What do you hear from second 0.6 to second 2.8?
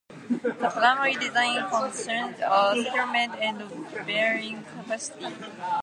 primary design concerns are